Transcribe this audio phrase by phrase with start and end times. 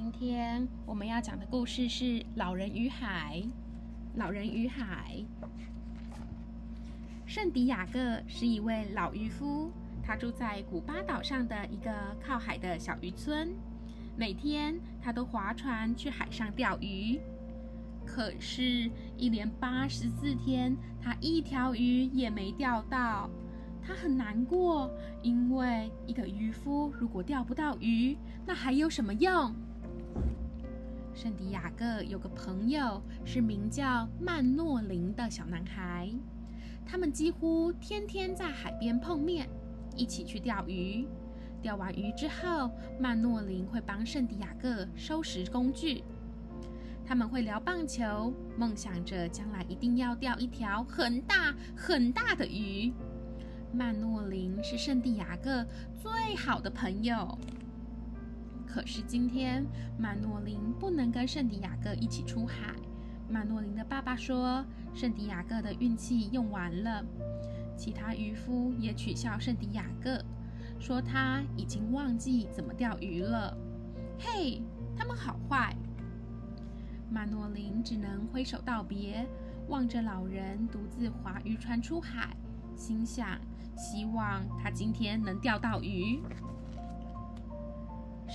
[0.00, 2.04] 今天我们要讲的故事是
[2.36, 3.42] 《老人与海》。
[4.14, 5.24] 老人与海，
[7.26, 11.92] 圣地亚哥是一位老渔夫，他住在古巴岛上的一个
[12.24, 13.52] 靠海的小渔村。
[14.16, 17.18] 每天他都划船去海上钓鱼，
[18.06, 23.28] 可是，一连八十四天，他一条鱼也没钓到。
[23.82, 24.88] 他很难过，
[25.22, 29.52] 因为一个渔夫如果钓不到鱼，那还有什么用？
[31.20, 36.08] 圣地亚哥有个朋友是名叫曼诺林的小男孩，
[36.86, 39.48] 他们几乎天天在海边碰面，
[39.96, 41.08] 一起去钓鱼。
[41.60, 46.04] 钓完鱼之后，曼诺林会帮圣地亚哥收拾工具。
[47.04, 52.92] 他们会聊棒球，梦想着将来一定要钓一条很大很大的鱼。
[53.72, 55.66] 曼诺林是圣地亚哥
[56.00, 57.36] 最好的朋友，
[58.68, 59.64] 可是今天
[59.98, 62.74] 曼诺林不能跟圣地亚哥一起出海。
[63.30, 67.02] 曼诺林的爸爸说，圣地亚哥的运气用完了。
[67.76, 70.22] 其他渔夫也取笑圣地亚哥，
[70.78, 73.56] 说他已经忘记怎么钓鱼了。
[74.18, 74.62] 嘿，
[74.96, 75.74] 他们好坏！
[77.10, 79.26] 曼诺林只能挥手道别，
[79.68, 82.36] 望着老人独自划渔船出海，
[82.76, 83.38] 心想。
[83.76, 86.20] 希望他今天能钓到鱼。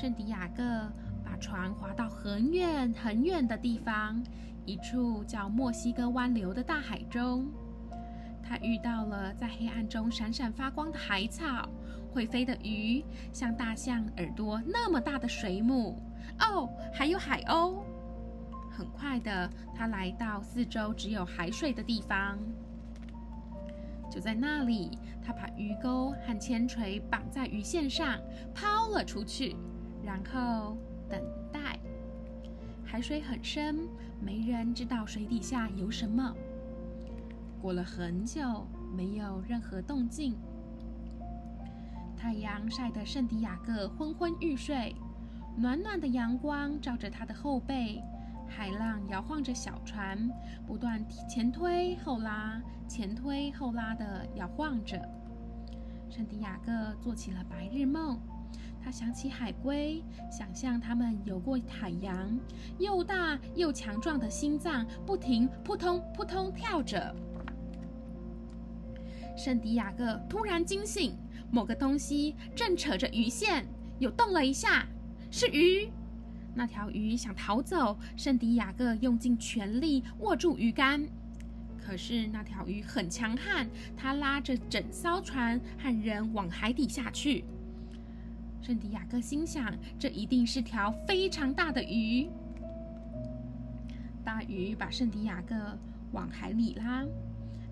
[0.03, 0.91] 圣地亚哥
[1.23, 4.21] 把船划到很远很远的地方，
[4.65, 7.47] 一处叫墨西哥湾流的大海中。
[8.43, 11.69] 他遇到了在黑暗中闪闪发光的海草，
[12.11, 13.01] 会飞的鱼，
[13.31, 15.97] 像大象耳朵那么大的水母。
[16.37, 17.77] 哦，还有海鸥。
[18.69, 22.37] 很快的，他来到四周只有海水的地方。
[24.11, 28.19] 就在那里，他把鱼钩和铅锤绑在鱼线上，
[28.53, 29.55] 抛了出去，
[30.05, 30.77] 然后
[31.09, 31.79] 等待。
[32.83, 33.87] 海水很深，
[34.21, 36.33] 没人知道水底下有什么。
[37.61, 40.35] 过了很久，没有任何动静。
[42.17, 44.95] 太阳晒得圣地亚哥昏昏欲睡，
[45.57, 48.01] 暖暖的阳光照着他的后背。
[48.47, 50.29] 海浪摇晃着小船，
[50.67, 55.01] 不断前推后拉，前推后拉的摇晃着。
[56.09, 58.19] 圣地亚哥做起了白日梦，
[58.83, 62.37] 他想起海龟，想象它们游过海洋，
[62.77, 67.15] 又大又强壮的心脏不停扑通扑通跳着。
[69.37, 71.17] 圣地亚哥突然惊醒，
[71.49, 73.65] 某个东西正扯着鱼线，
[73.99, 74.85] 又动了一下，
[75.31, 75.89] 是鱼。
[76.53, 81.07] 那条鱼想逃走，圣地亚哥用尽全力握住鱼竿，
[81.81, 87.45] 可是那条鱼很强悍，它拉着整艘船和人往海底下去。
[88.63, 92.29] 圣地亚哥心想，这一定是条非常大的鱼。
[94.23, 95.77] 大鱼把圣地亚哥
[96.13, 97.03] 往海里拉，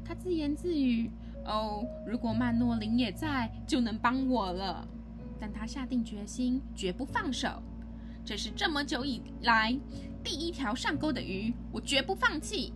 [0.03, 1.09] 他自言自语
[1.47, 4.85] ：“哦，如果曼诺林也在，就能帮我了。”
[5.39, 7.63] 但他下定决心，绝不放手。
[8.25, 9.73] 这是这么久以来
[10.21, 12.73] 第一条上钩的鱼，我绝不放弃。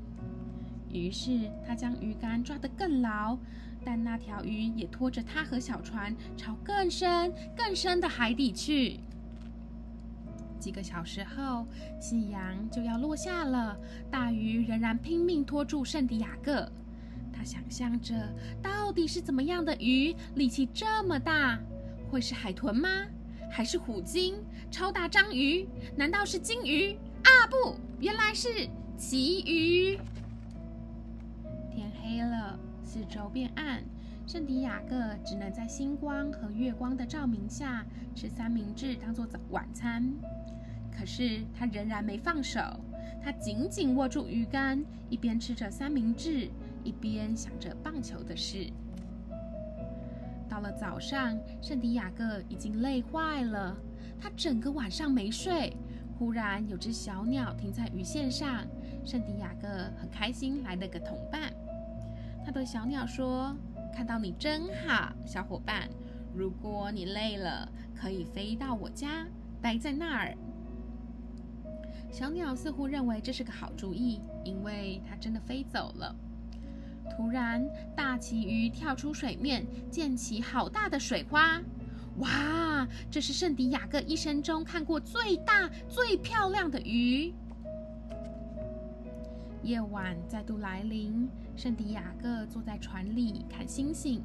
[0.89, 3.37] 于是他将鱼竿抓得更牢，
[3.85, 8.99] 但那条鱼也拖着他和小船朝更深、更深的海底去。
[10.59, 11.67] 几个小时后，
[12.01, 13.77] 夕阳就要落下了，
[14.09, 16.67] 大鱼仍然拼命拖住圣地亚哥。
[17.31, 18.15] 他想象着，
[18.63, 21.59] 到底是怎么样的鱼，力气这么大？
[22.09, 22.89] 会是海豚吗？
[23.51, 24.35] 还是虎鲸、
[24.71, 25.67] 超大章鱼？
[25.95, 26.97] 难道是鲸鱼？
[27.23, 29.99] 啊，不，原来是旗鱼。
[31.69, 33.83] 天黑了，四周变暗，
[34.27, 37.85] 圣地亚哥只能在星光和月光的照明下
[38.15, 40.13] 吃三明治当做早晚餐。
[40.97, 42.61] 可是他仍然没放手，
[43.21, 46.49] 他紧紧握住鱼竿，一边吃着三明治，
[46.83, 48.71] 一边想着棒球的事。
[50.47, 53.75] 到了早上，圣地亚哥已经累坏了，
[54.21, 55.75] 他整个晚上没睡。
[56.17, 58.65] 忽然有只小鸟停在鱼线上，
[59.03, 59.67] 圣地亚哥
[59.99, 61.51] 很开心来了个同伴。
[62.45, 63.55] 他对小鸟说
[63.91, 65.89] ：“看到你真好，小伙伴。
[66.31, 69.25] 如果你累了，可以飞到我家，
[69.61, 70.37] 待在那儿。”
[72.11, 76.15] 小鸟似乎认为这是个好主意，因为它真的飞走了。
[77.09, 81.59] 突然，大旗鱼跳出水面，溅起好大的水花。
[82.19, 87.33] 哇，这是圣地亚哥一生中看过最大、最漂亮的鱼。
[89.65, 94.21] 夜晚再度来临，圣地亚哥坐在船里看星星，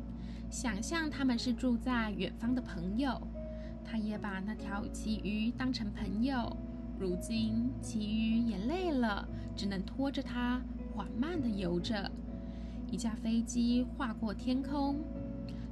[0.50, 3.19] 想象他们是住在远方的朋友。
[3.82, 6.54] 他也把那条旗鱼当成朋友，
[6.98, 9.26] 如今旗鱼也累了，
[9.56, 10.60] 只能拖着它
[10.94, 12.12] 缓慢地游着。
[12.90, 15.02] 一架飞机划过天空，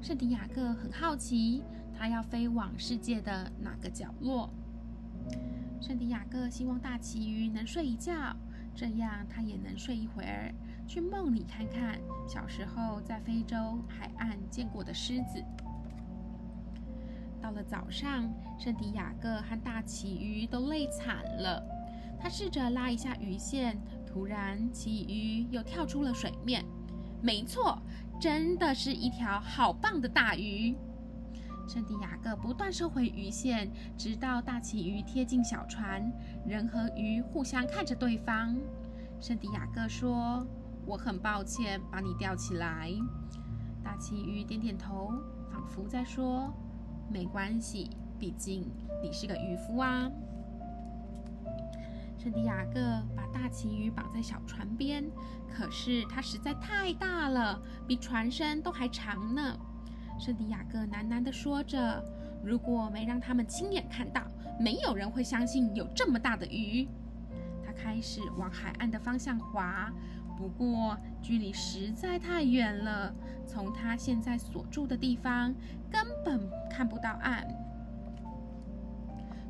[0.00, 1.62] 圣地亚哥很好奇，
[1.94, 4.48] 他要飞往世界的哪个角落？
[5.78, 8.34] 圣地亚哥希望大旗鱼能睡一觉，
[8.78, 10.54] 这样他也能睡一会儿，
[10.86, 11.98] 去梦里看看
[12.28, 13.56] 小时候在非洲
[13.88, 15.42] 海岸见过的狮子。
[17.42, 21.60] 到了早上，圣地亚哥和大旗鱼都累惨了，
[22.20, 23.76] 他试着拉一下鱼线，
[24.06, 26.64] 突然旗鱼又跳出了水面。
[27.20, 27.82] 没错，
[28.20, 30.76] 真的是一条好棒的大鱼。
[31.68, 36.10] 圣地亚哥不断收回鱼线，直到大旗鱼贴近小船，
[36.46, 38.56] 人和鱼互相看着对方。
[39.20, 40.46] 圣地亚哥说
[40.86, 42.90] ：“我很抱歉把你吊起来。”
[43.84, 45.12] 大旗鱼点点头，
[45.52, 46.50] 仿佛在说
[47.12, 48.64] ：“没关系，毕竟
[49.02, 50.10] 你是个渔夫啊。”
[52.16, 52.80] 圣地亚哥
[53.14, 55.04] 把大旗鱼绑在小船边，
[55.54, 59.54] 可是它实在太大了，比船身都还长呢。
[60.18, 62.02] 圣地亚哥喃喃地说着
[62.42, 64.22] ：“如果没让他们亲眼看到，
[64.58, 66.88] 没有人会相信有这么大的鱼。”
[67.64, 69.92] 他开始往海岸的方向划，
[70.36, 73.14] 不过距离实在太远了，
[73.46, 75.54] 从他现在所住的地方
[75.90, 77.46] 根本看不到岸。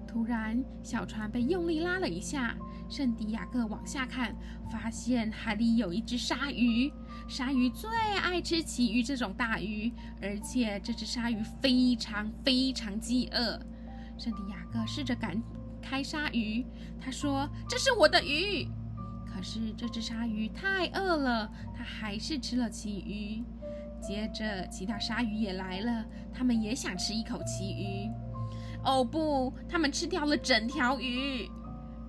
[0.09, 2.57] 突然，小船被用力拉了一下。
[2.89, 4.35] 圣地亚哥往下看，
[4.73, 6.91] 发现海里有一只鲨鱼。
[7.29, 7.91] 鲨鱼最
[8.23, 13.61] 爱吃旗鱼这种大鱼，而且这只鲨鱼非常非常饥饿。
[14.17, 15.41] 圣地亚哥试着赶
[15.83, 16.65] 开鲨鱼，
[16.99, 18.67] 他说：“这是我的鱼。”
[19.31, 23.45] 可是这只鲨鱼太饿了，它还是吃了旗鱼。
[24.01, 28.11] 接着，其他鲨鱼也来了，它们也想吃一口旗鱼。
[28.85, 29.53] 哦不！
[29.69, 31.49] 他们吃掉了整条鱼。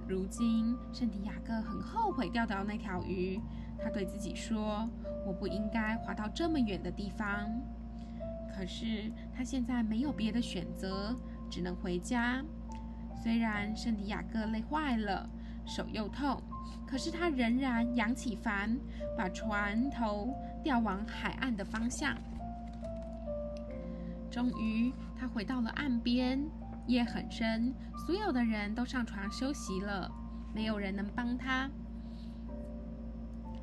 [0.07, 3.39] 如今，圣地亚哥很后悔钓到那条鱼。
[3.81, 4.89] 他对自己说
[5.25, 7.49] ：“我不应该滑到这么远的地方。”
[8.55, 11.15] 可是他现在没有别的选择，
[11.49, 12.43] 只能回家。
[13.21, 15.29] 虽然圣地亚哥累坏了，
[15.65, 16.41] 手又痛，
[16.87, 18.77] 可是他仍然扬起帆，
[19.17, 20.33] 把船头
[20.63, 22.17] 调往海岸的方向。
[24.29, 26.39] 终于，他回到了岸边。
[26.87, 27.71] 夜很深，
[28.07, 30.11] 所有的人都上床休息了，
[30.55, 31.69] 没有人能帮他。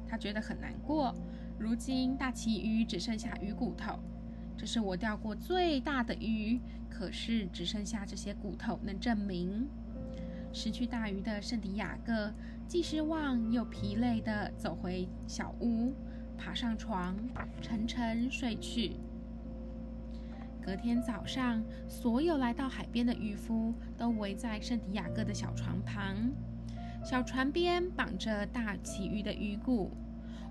[0.07, 1.13] 他觉得很难过。
[1.59, 3.99] 如今大旗鱼只剩下鱼骨头，
[4.57, 9.69] 这是我钓过最大的鱼，可是只剩下这些骨头能证明。
[10.53, 12.33] 失去大鱼的圣迪亚哥
[12.69, 15.93] 既失望又疲累地走回小屋，
[16.39, 17.17] 爬上床，
[17.61, 18.93] 沉沉睡去。
[20.67, 26.33] 隔天早上，所有来到海边的渔夫都围在圣地亚哥的小船旁。
[27.05, 29.93] 小船边绑着大旗鱼的鱼骨。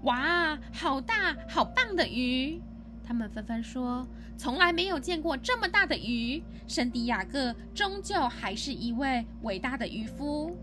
[0.04, 2.62] 哇，好大好棒的鱼！
[3.04, 4.08] 他们纷纷说
[4.38, 10.56] ：“从来没有见过这么大的鱼。”圣地亚哥终究还是一位伟大的渔夫。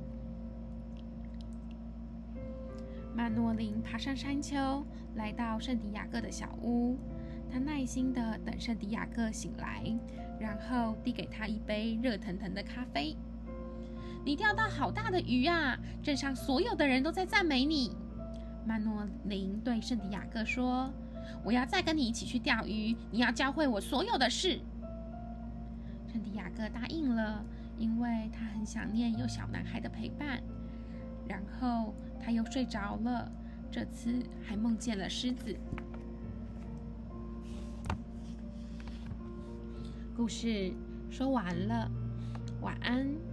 [3.14, 4.82] 曼诺林爬上山丘，
[5.14, 6.96] 来到圣地亚哥的小屋。
[7.52, 9.84] 他耐心地等圣地亚哥醒来，
[10.40, 13.14] 然后递给他一杯热腾腾的咖啡。
[14.24, 15.78] 你钓到好大的鱼啊！
[16.02, 17.94] 镇上所有的人都在赞美你。
[18.64, 20.90] 曼诺林对圣地亚哥说
[21.44, 24.58] ：“我要再跟你一起去钓鱼，你要教会我所有的事。”
[26.10, 27.44] 圣地亚哥答应了，
[27.76, 30.40] 因为他很想念有小男孩的陪伴。
[31.28, 33.30] 然后他又睡着了，
[33.70, 35.54] 这次还梦见了狮子。
[40.14, 40.70] 故事
[41.10, 41.90] 说完了，
[42.60, 43.31] 晚安。